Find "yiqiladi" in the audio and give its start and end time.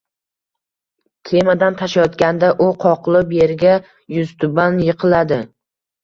4.87-5.39